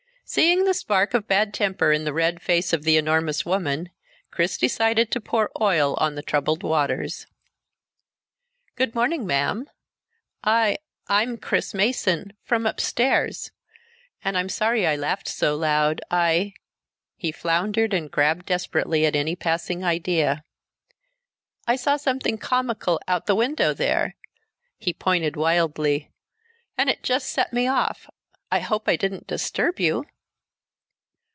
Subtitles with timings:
[0.23, 3.89] Seeing the spark of bad temper in the red face of the enormous woman,
[4.31, 7.27] Chris decided to pour oil on the troubled waters.
[8.77, 9.69] "Good morning, ma'am.
[10.41, 10.77] I
[11.09, 13.51] I'm Chris Mason, from upstairs,
[14.23, 15.99] and I'm sorry I laughed so loud.
[16.09, 16.53] I"
[17.17, 20.45] he floundered and grabbed desperately at any passing idea"
[21.67, 24.15] I saw something comical out the window there"
[24.77, 26.09] he pointed wildly
[26.77, 28.09] "and it just set me off.
[28.49, 30.05] I hope I didn't disturb you?"